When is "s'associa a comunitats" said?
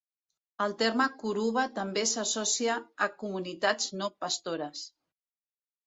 2.13-3.95